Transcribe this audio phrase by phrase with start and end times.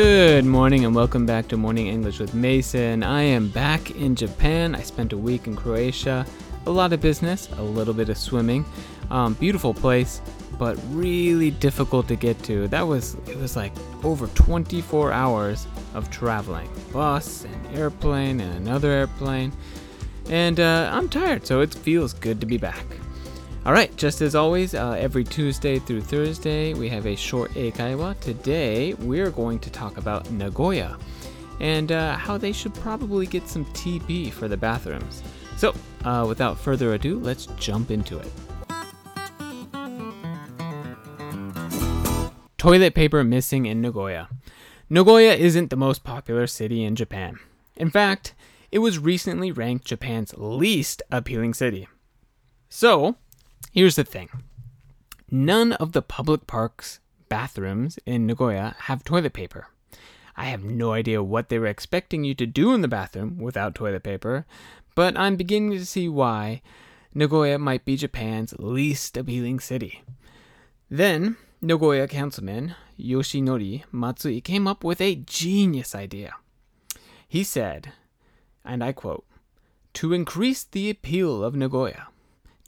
[0.00, 3.02] Good morning and welcome back to Morning English with Mason.
[3.02, 4.76] I am back in Japan.
[4.76, 6.24] I spent a week in Croatia.
[6.66, 8.64] A lot of business, a little bit of swimming.
[9.10, 10.22] Um, beautiful place,
[10.56, 12.68] but really difficult to get to.
[12.68, 13.72] That was it was like
[14.04, 19.52] over 24 hours of traveling, bus and airplane and another airplane.
[20.30, 22.86] And uh, I'm tired, so it feels good to be back.
[23.68, 28.18] All right, just as always, uh, every Tuesday through Thursday, we have a short eikaiwa.
[28.18, 30.96] Today, we're going to talk about Nagoya
[31.60, 35.22] and uh, how they should probably get some TP for the bathrooms.
[35.58, 35.74] So,
[36.06, 38.32] uh, without further ado, let's jump into it.
[42.56, 44.30] Toilet paper missing in Nagoya.
[44.88, 47.38] Nagoya isn't the most popular city in Japan.
[47.76, 48.34] In fact,
[48.72, 51.86] it was recently ranked Japan's least appealing city.
[52.70, 53.16] So,
[53.72, 54.28] Here's the thing
[55.30, 59.68] none of the public parks bathrooms in Nagoya have toilet paper.
[60.36, 63.74] I have no idea what they were expecting you to do in the bathroom without
[63.74, 64.46] toilet paper,
[64.94, 66.62] but I'm beginning to see why
[67.12, 70.02] Nagoya might be Japan's least appealing city.
[70.88, 76.34] Then, Nagoya councilman Yoshinori Matsui came up with a genius idea.
[77.26, 77.92] He said,
[78.64, 79.26] and I quote,
[79.94, 82.08] to increase the appeal of Nagoya,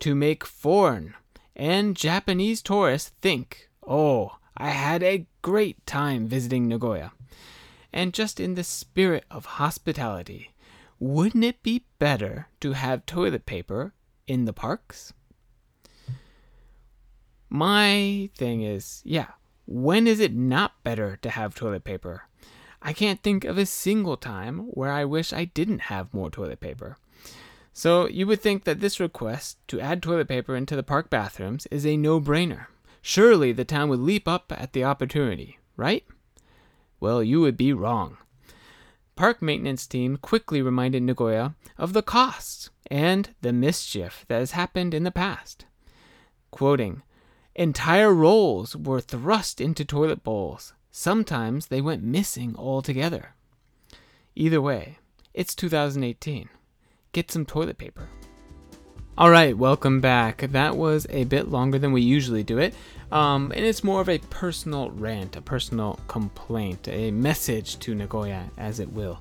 [0.00, 1.14] to make foreign
[1.60, 7.12] and Japanese tourists think, oh, I had a great time visiting Nagoya.
[7.92, 10.52] And just in the spirit of hospitality,
[10.98, 13.92] wouldn't it be better to have toilet paper
[14.26, 15.12] in the parks?
[17.50, 19.32] My thing is, yeah,
[19.66, 22.22] when is it not better to have toilet paper?
[22.80, 26.60] I can't think of a single time where I wish I didn't have more toilet
[26.60, 26.96] paper.
[27.72, 31.66] So you would think that this request to add toilet paper into the park bathrooms
[31.66, 32.66] is a no brainer.
[33.02, 36.04] Surely the town would leap up at the opportunity, right?
[36.98, 38.18] Well, you would be wrong.
[39.16, 44.92] Park maintenance team quickly reminded Nagoya of the costs and the mischief that has happened
[44.92, 45.64] in the past.
[46.50, 47.02] Quoting,
[47.54, 50.72] Entire rolls were thrust into toilet bowls.
[50.90, 53.34] Sometimes they went missing altogether.
[54.34, 54.98] Either way,
[55.34, 56.48] it's 2018
[57.12, 58.08] get some toilet paper.
[59.18, 60.38] All right, welcome back.
[60.38, 62.74] That was a bit longer than we usually do it,
[63.12, 68.48] um, and it's more of a personal rant, a personal complaint, a message to Nagoya,
[68.56, 69.20] as it will.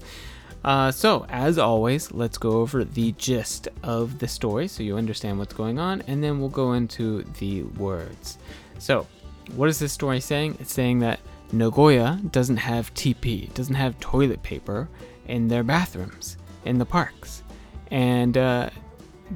[0.64, 5.40] Uh, so, as always, let's go over the gist of the story so you understand
[5.40, 8.38] what's going on, and then we'll go into the words.
[8.78, 9.08] So,
[9.56, 10.58] what is this story saying?
[10.60, 11.20] It's saying that
[11.52, 14.88] Nagoya doesn't have TP, doesn't have toilet paper
[15.28, 17.44] in their bathrooms in the parks.
[17.92, 18.70] And uh,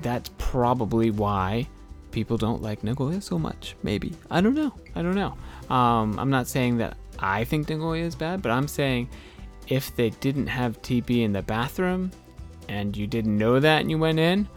[0.01, 1.67] that's probably why
[2.11, 3.75] people don't like Nagoya so much.
[3.83, 4.13] Maybe.
[4.29, 4.73] I don't know.
[4.95, 5.35] I don't know.
[5.75, 9.09] Um, I'm not saying that I think Nagoya is bad, but I'm saying
[9.67, 12.11] if they didn't have TP in the bathroom
[12.69, 14.47] and you didn't know that and you went in,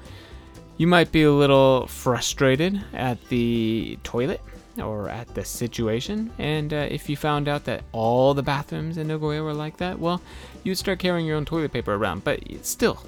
[0.76, 4.40] you might be a little frustrated at the toilet
[4.78, 6.30] or at the situation.
[6.38, 9.98] And uh, if you found out that all the bathrooms in Nagoya were like that,
[9.98, 10.20] well,
[10.64, 12.24] you'd start carrying your own toilet paper around.
[12.24, 13.02] But still,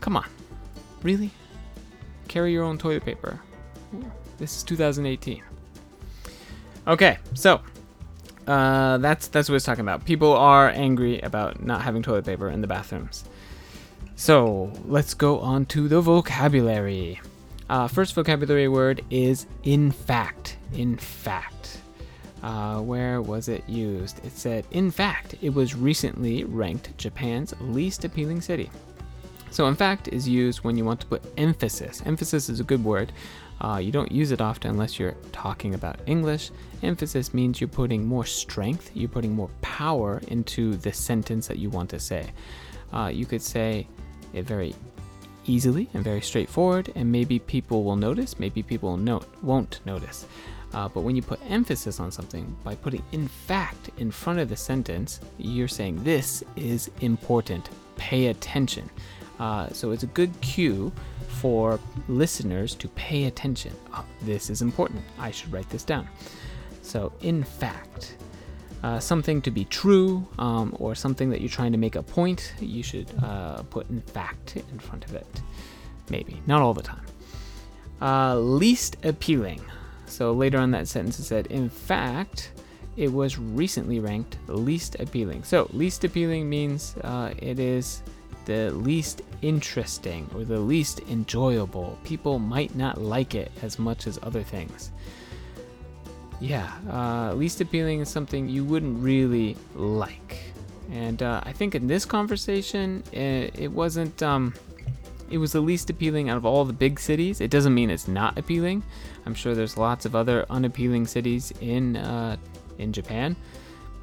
[0.00, 0.26] Come on.
[1.02, 1.30] Really?
[2.28, 3.40] Carry your own toilet paper.
[4.38, 5.42] This is 2018.
[6.86, 7.60] Okay, so
[8.46, 10.04] uh, that's that's what it's talking about.
[10.04, 13.24] People are angry about not having toilet paper in the bathrooms.
[14.16, 17.20] So let's go on to the vocabulary.
[17.68, 20.56] Uh, first vocabulary word is in fact.
[20.72, 21.80] In fact.
[22.42, 24.24] Uh, where was it used?
[24.24, 28.70] It said, in fact, it was recently ranked Japan's least appealing city.
[29.50, 32.02] So, in fact, is used when you want to put emphasis.
[32.04, 33.12] Emphasis is a good word.
[33.60, 36.50] Uh, you don't use it often unless you're talking about English.
[36.82, 41.70] Emphasis means you're putting more strength, you're putting more power into the sentence that you
[41.70, 42.30] want to say.
[42.92, 43.86] Uh, you could say
[44.32, 44.74] it very
[45.44, 48.96] easily and very straightforward, and maybe people will notice, maybe people
[49.42, 50.26] won't notice.
[50.74, 54.48] Uh, but when you put emphasis on something, by putting in fact in front of
[54.48, 57.70] the sentence, you're saying this is important.
[57.96, 58.88] Pay attention.
[59.38, 60.92] Uh, so it's a good cue
[61.28, 63.72] for listeners to pay attention.
[63.94, 65.02] Oh, this is important.
[65.18, 66.08] I should write this down.
[66.82, 68.16] So, in fact,
[68.82, 72.54] uh, something to be true um, or something that you're trying to make a point,
[72.60, 75.42] you should uh, put in fact in front of it.
[76.10, 77.04] Maybe, not all the time.
[78.00, 79.60] Uh, least appealing.
[80.06, 82.52] So later on that sentence it said, in fact,
[82.96, 85.44] it was recently ranked least appealing.
[85.44, 88.02] So least appealing means uh, it is
[88.48, 91.98] the least interesting or the least enjoyable.
[92.02, 94.90] People might not like it as much as other things.
[96.40, 100.38] yeah, uh, least appealing is something you wouldn't really like.
[100.90, 104.22] And uh, I think in this conversation, it, it wasn't.
[104.22, 104.54] Um,
[105.30, 107.42] it was the least appealing out of all the big cities.
[107.42, 108.82] It doesn't mean it's not appealing.
[109.26, 112.38] I'm sure there's lots of other unappealing cities in uh,
[112.78, 113.36] in Japan,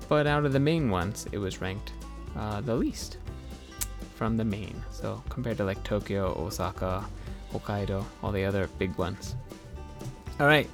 [0.08, 1.94] but out of the main ones, it was ranked
[2.38, 3.18] uh, the least
[4.16, 4.82] from the main.
[4.92, 7.06] So compared to like Tokyo, Osaka,
[7.54, 9.36] Hokkaido, all the other big ones.
[10.40, 10.70] All right,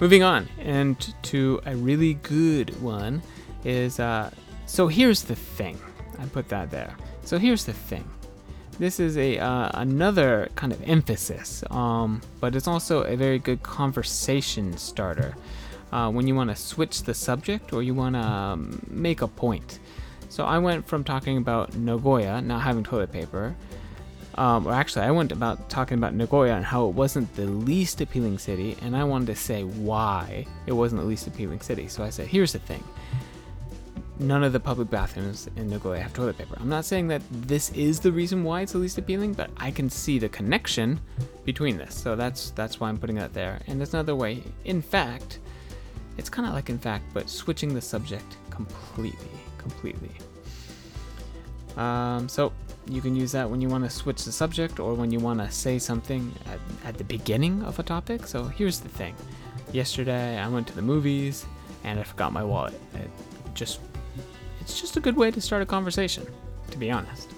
[0.00, 3.22] moving on, and to a really good one
[3.64, 4.30] is uh,
[4.66, 5.78] so here's the thing.
[6.18, 6.94] I put that there.
[7.24, 8.04] So here's the thing.
[8.78, 13.62] This is a uh, another kind of emphasis, um, but it's also a very good
[13.62, 15.34] conversation starter
[15.92, 19.28] uh, when you want to switch the subject or you want to um, make a
[19.28, 19.80] point.
[20.28, 23.54] So I went from talking about Nagoya not having toilet paper,
[24.34, 28.00] um, or actually I went about talking about Nagoya and how it wasn't the least
[28.00, 31.88] appealing city, and I wanted to say why it wasn't the least appealing city.
[31.88, 32.84] So I said, here's the thing
[34.20, 36.56] none of the public bathrooms in Nagoya have toilet paper.
[36.60, 39.70] I'm not saying that this is the reason why it's the least appealing, but I
[39.70, 41.00] can see the connection
[41.44, 41.94] between this.
[41.94, 43.60] So that's that's why I'm putting that there.
[43.66, 44.42] And there's another way.
[44.64, 45.38] In fact,
[46.16, 50.10] it's kind of like in fact, but switching the subject completely, completely.
[51.76, 52.52] Um, so
[52.88, 55.40] you can use that when you want to switch the subject or when you want
[55.40, 56.58] to say something at,
[56.88, 58.26] at the beginning of a topic.
[58.26, 59.14] So here's the thing.
[59.72, 61.46] Yesterday I went to the movies
[61.84, 62.80] and I forgot my wallet.
[62.94, 63.10] It
[63.54, 63.80] just
[64.60, 66.26] it's just a good way to start a conversation,
[66.70, 67.30] to be honest.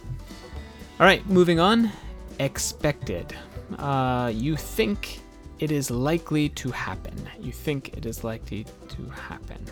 [0.99, 1.91] All right, moving on.
[2.39, 3.35] Expected.
[3.79, 5.21] Uh, you think
[5.59, 7.15] it is likely to happen.
[7.39, 9.65] You think it is likely to happen.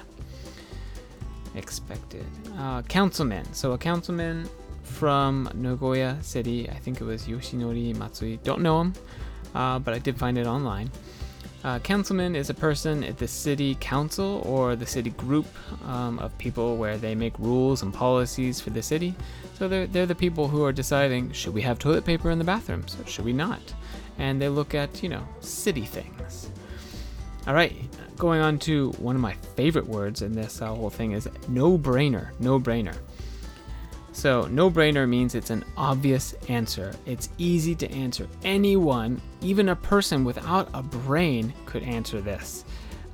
[1.58, 2.24] Expected.
[2.56, 3.52] Uh, councilman.
[3.52, 4.48] So a councilman
[4.84, 6.70] from Nagoya City.
[6.70, 8.38] I think it was Yoshinori Matsui.
[8.44, 8.94] Don't know him,
[9.54, 10.90] uh, but I did find it online.
[11.64, 15.46] Uh, councilman is a person at the city council or the city group
[15.86, 19.12] um, of people where they make rules and policies for the city.
[19.54, 22.44] So they're, they're the people who are deciding should we have toilet paper in the
[22.44, 23.74] bathrooms or should we not?
[24.18, 26.50] And they look at, you know, city things.
[27.48, 27.74] All right,
[28.18, 32.30] going on to one of my favorite words in this whole thing is no brainer.
[32.40, 32.96] No brainer.
[34.12, 36.92] So, no brainer means it's an obvious answer.
[37.06, 38.26] It's easy to answer.
[38.42, 42.64] Anyone, even a person without a brain, could answer this.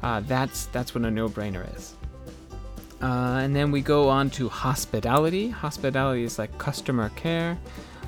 [0.02, 1.94] Uh, that's that's what a no brainer is.
[3.02, 5.50] Uh, and then we go on to hospitality.
[5.50, 7.58] Hospitality is like customer care.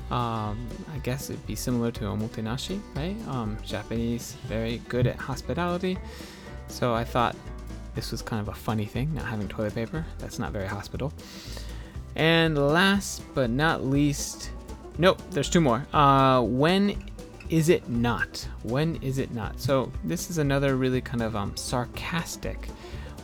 [0.09, 3.15] Um, I guess it'd be similar to omotenashi, right?
[3.27, 5.99] Um, Japanese, very good at hospitality.
[6.67, 7.35] So I thought
[7.95, 10.05] this was kind of a funny thing, not having toilet paper.
[10.19, 11.11] That's not very hospital.
[12.15, 14.51] And last but not least,
[14.97, 15.85] nope, there's two more.
[15.93, 17.03] Uh, when
[17.49, 18.47] is it not?
[18.63, 19.59] When is it not?
[19.59, 22.67] So this is another really kind of um, sarcastic.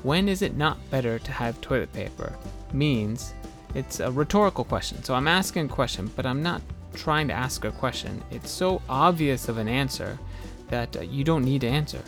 [0.04, 2.36] When is it not better to have toilet paper?
[2.72, 3.34] Means
[3.76, 5.04] it's a rhetorical question.
[5.04, 6.62] So I'm asking a question, but I'm not
[6.94, 8.24] trying to ask a question.
[8.32, 10.18] It's so obvious of an answer
[10.70, 12.02] that uh, you don't need to answer.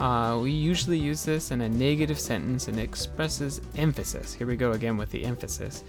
[0.00, 4.34] Uh, we usually use this in a negative sentence and expresses emphasis.
[4.34, 5.84] Here we go again with the emphasis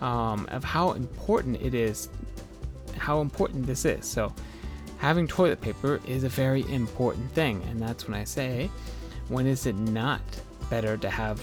[0.00, 2.08] um, of how important it is,
[2.96, 4.06] how important this is.
[4.06, 4.32] So,
[4.98, 8.70] having toilet paper is a very important thing, and that's when I say,
[9.28, 10.22] when is it not
[10.70, 11.42] better to have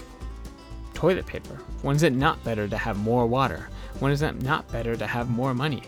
[0.94, 1.58] toilet paper?
[1.82, 3.68] When is it not better to have more water?
[4.00, 5.82] When is it not better to have more money?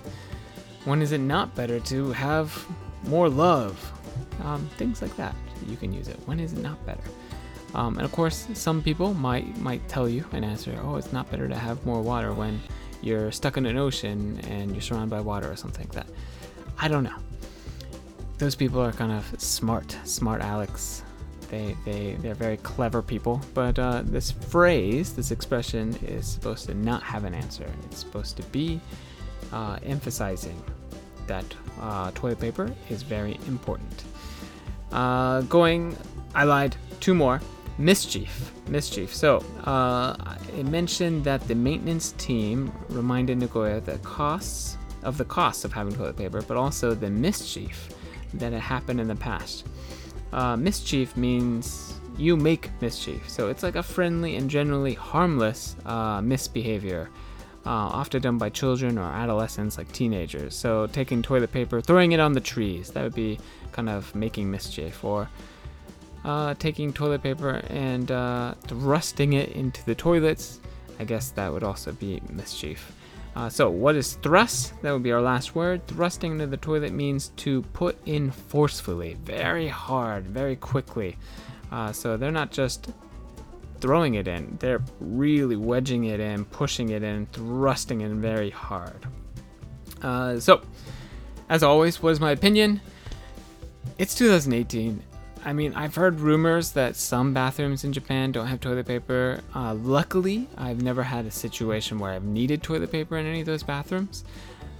[0.84, 2.66] When is it not better to have
[3.04, 3.92] more love?
[4.42, 5.34] Um, things like that
[5.66, 6.18] you can use it.
[6.26, 7.02] When is it not better?
[7.74, 10.78] Um, and of course, some people might might tell you an answer.
[10.82, 12.60] Oh, it's not better to have more water when
[13.02, 16.06] you're stuck in an ocean and you're surrounded by water or something like that.
[16.78, 17.16] I don't know.
[18.38, 21.02] Those people are kind of smart, smart Alex.
[21.50, 23.40] They they they're very clever people.
[23.52, 27.66] But uh, this phrase, this expression, is supposed to not have an answer.
[27.84, 28.80] It's supposed to be
[29.52, 30.62] uh, emphasizing
[31.26, 31.44] that
[31.80, 34.04] uh, toilet paper is very important.
[34.92, 35.96] Uh, going,
[36.34, 36.76] I lied.
[37.00, 37.40] Two more.
[37.78, 38.52] Mischief.
[38.68, 39.14] Mischief.
[39.14, 40.16] So, uh,
[40.56, 45.94] it mentioned that the maintenance team reminded Nagoya the costs of the costs of having
[45.94, 47.88] toilet paper, but also the mischief
[48.34, 49.66] that had happened in the past.
[50.32, 53.28] Uh, mischief means you make mischief.
[53.30, 57.08] So it's like a friendly and generally harmless uh, misbehavior,
[57.68, 60.56] uh, often done by children or adolescents, like teenagers.
[60.56, 63.38] So taking toilet paper, throwing it on the trees, that would be
[63.72, 65.04] kind of making mischief.
[65.04, 65.28] Or
[66.24, 70.60] uh, taking toilet paper and uh, thrusting it into the toilets.
[70.98, 72.90] I guess that would also be mischief.
[73.36, 74.72] Uh, so, what is thrust?
[74.80, 75.86] That would be our last word.
[75.86, 81.18] Thrusting into the toilet means to put in forcefully, very hard, very quickly.
[81.70, 82.88] Uh, so, they're not just
[83.80, 84.56] throwing it in.
[84.60, 89.06] They're really wedging it in, pushing it in, thrusting in very hard.
[90.02, 90.62] Uh, so,
[91.48, 92.80] as always, what is my opinion?
[93.98, 95.02] It's 2018.
[95.44, 99.40] I mean, I've heard rumors that some bathrooms in Japan don't have toilet paper.
[99.54, 103.46] Uh, luckily, I've never had a situation where I've needed toilet paper in any of
[103.46, 104.24] those bathrooms.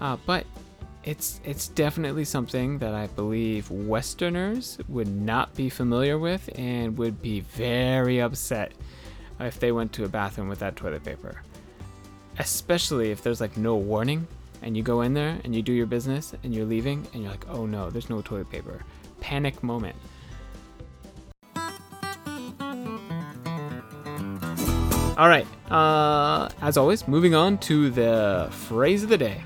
[0.00, 0.44] Uh, but
[1.04, 7.22] it's it's definitely something that I believe Westerners would not be familiar with and would
[7.22, 8.72] be very upset
[9.40, 11.42] if they went to a bathroom without that toilet paper.
[12.38, 14.26] Especially if there's like no warning
[14.62, 17.30] and you go in there and you do your business and you're leaving and you're
[17.30, 18.82] like, oh no, there's no toilet paper.
[19.20, 19.96] Panic moment.
[25.16, 25.46] All right.
[25.68, 29.42] Uh, as always, moving on to the phrase of the day.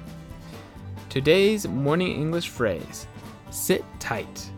[1.13, 3.07] Today's morning English phrase
[3.51, 4.49] sit tight.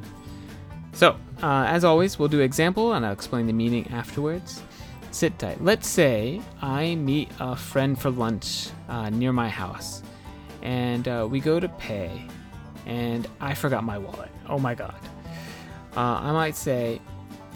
[0.93, 4.63] So, uh, as always, we'll do example and I'll explain the meaning afterwards.
[5.11, 5.61] Sit tight.
[5.65, 10.05] Let's say I meet a friend for lunch uh, near my house
[10.63, 12.25] and uh, we go to pay
[12.87, 14.31] and I forgot my wallet.
[14.49, 14.95] Oh my god.
[15.97, 17.01] Uh, I might say,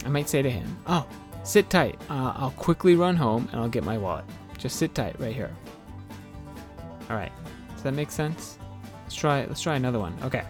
[0.06, 1.06] I might say to him, "Oh,
[1.44, 2.00] sit tight.
[2.10, 4.24] Uh, I'll quickly run home and I'll get my wallet.
[4.58, 5.54] Just sit tight right here."
[7.08, 7.32] All right.
[7.74, 8.58] Does that make sense?
[9.08, 9.46] Let's try.
[9.46, 10.14] Let's try another one.
[10.22, 10.44] Okay.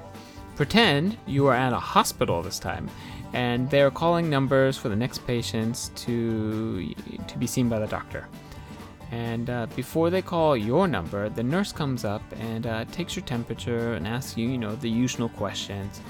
[0.57, 2.91] Pretend you are at a hospital this time,
[3.33, 6.93] and they're calling numbers for the next patients to
[7.29, 8.27] to be seen by the doctor.
[9.13, 13.25] And uh, before they call your number, the nurse comes up and uh, takes your
[13.27, 16.01] temperature and asks you, you know, the usual questions.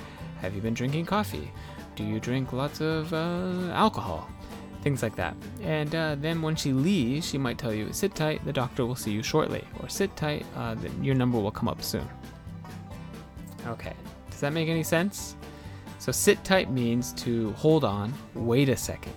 [0.40, 1.52] Have you been drinking coffee?
[1.97, 4.26] Do you drink lots of uh, alcohol?
[4.81, 5.37] Things like that.
[5.61, 8.97] And uh, then when she leaves, she might tell you, sit tight, the doctor will
[8.97, 9.64] see you shortly.
[9.81, 12.09] Or sit tight, uh, your number will come up soon.
[13.69, 13.95] Okay,
[14.31, 15.37] does that make any sense?
[15.99, 19.15] So sit tight means to hold on, wait a second.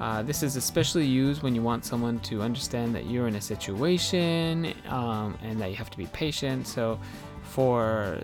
[0.00, 3.40] Uh, this is especially used when you want someone to understand that you're in a
[3.40, 6.66] situation um, and that you have to be patient.
[6.66, 6.98] So,
[7.42, 8.20] for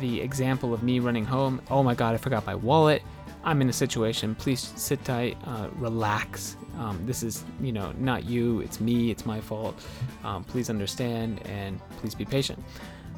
[0.00, 3.02] the example of me running home, oh my god, I forgot my wallet.
[3.44, 4.34] I'm in a situation.
[4.34, 6.56] Please sit tight, uh, relax.
[6.76, 8.60] Um, this is, you know, not you.
[8.60, 9.10] It's me.
[9.10, 9.80] It's my fault.
[10.24, 12.62] Um, please understand and please be patient.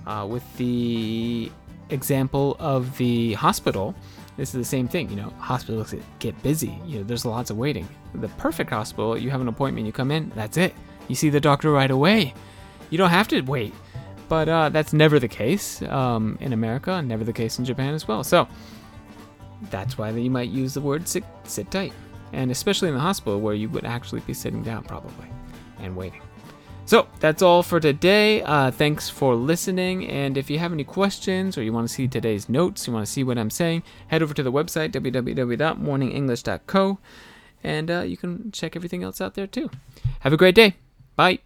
[0.06, 1.50] Uh, with the
[1.90, 3.94] example of the hospital,
[4.36, 5.10] this is the same thing.
[5.10, 6.78] You know, hospitals get busy.
[6.86, 7.88] You know, there's lots of waiting.
[8.14, 10.74] The perfect hospital, you have an appointment, you come in, that's it.
[11.08, 12.34] You see the doctor right away.
[12.90, 13.74] You don't have to wait.
[14.28, 17.94] But uh, that's never the case um, in America, and never the case in Japan
[17.94, 18.22] as well.
[18.22, 18.46] So
[19.70, 21.92] that's why you might use the word sit, sit tight,
[22.32, 25.26] and especially in the hospital where you would actually be sitting down probably
[25.80, 26.22] and waiting.
[26.90, 28.42] So that's all for today.
[28.42, 30.08] Uh, thanks for listening.
[30.08, 33.06] And if you have any questions or you want to see today's notes, you want
[33.06, 36.98] to see what I'm saying, head over to the website www.morningenglish.co
[37.62, 39.70] and uh, you can check everything else out there too.
[40.18, 40.74] Have a great day.
[41.14, 41.38] Bye.